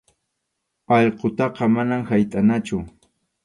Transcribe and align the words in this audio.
Allqutaqa 0.95 1.69
manam 1.77 2.01
haytʼanachu. 2.11 2.85